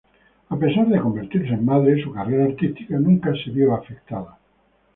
[0.53, 4.35] A pesar de convertirse en madre su carrera artística nunca se vio afectada.